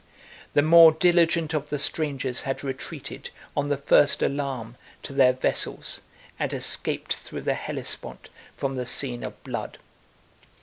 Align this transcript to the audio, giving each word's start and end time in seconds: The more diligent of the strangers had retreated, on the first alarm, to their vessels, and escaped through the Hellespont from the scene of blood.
The 0.53 0.63
more 0.63 0.93
diligent 0.93 1.53
of 1.53 1.69
the 1.69 1.77
strangers 1.77 2.41
had 2.41 2.63
retreated, 2.63 3.29
on 3.55 3.67
the 3.69 3.77
first 3.77 4.23
alarm, 4.23 4.75
to 5.03 5.13
their 5.13 5.31
vessels, 5.31 6.01
and 6.39 6.51
escaped 6.51 7.13
through 7.17 7.41
the 7.43 7.53
Hellespont 7.53 8.29
from 8.57 8.73
the 8.73 8.87
scene 8.87 9.23
of 9.23 9.43
blood. 9.43 9.77